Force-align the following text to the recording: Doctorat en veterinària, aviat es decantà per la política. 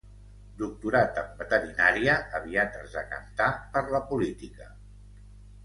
Doctorat 0.61 1.19
en 1.21 1.27
veterinària, 1.41 2.17
aviat 2.41 2.81
es 2.81 2.97
decantà 3.01 3.53
per 3.77 3.87
la 3.97 4.03
política. 4.11 4.71